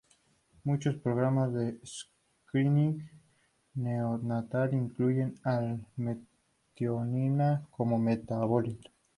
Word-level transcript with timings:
Muchos 0.63 0.95
programas 0.95 1.53
de 1.53 1.79
screening 1.85 3.07
neonatal 3.75 4.73
incluyen 4.73 5.35
a 5.43 5.61
la 5.61 5.79
metionina 5.95 7.67
como 7.69 7.99
metabolito. 7.99 8.89